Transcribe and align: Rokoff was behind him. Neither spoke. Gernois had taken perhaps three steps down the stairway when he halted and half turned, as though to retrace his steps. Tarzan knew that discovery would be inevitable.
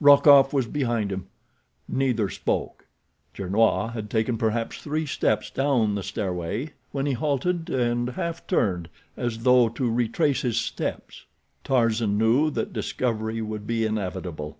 Rokoff 0.00 0.54
was 0.54 0.64
behind 0.66 1.12
him. 1.12 1.26
Neither 1.86 2.30
spoke. 2.30 2.86
Gernois 3.34 3.88
had 3.88 4.08
taken 4.08 4.38
perhaps 4.38 4.78
three 4.78 5.04
steps 5.04 5.50
down 5.50 5.96
the 5.96 6.02
stairway 6.02 6.70
when 6.92 7.04
he 7.04 7.12
halted 7.12 7.68
and 7.68 8.08
half 8.08 8.46
turned, 8.46 8.88
as 9.18 9.40
though 9.42 9.68
to 9.68 9.90
retrace 9.92 10.40
his 10.40 10.56
steps. 10.56 11.26
Tarzan 11.62 12.16
knew 12.16 12.48
that 12.52 12.72
discovery 12.72 13.42
would 13.42 13.66
be 13.66 13.84
inevitable. 13.84 14.56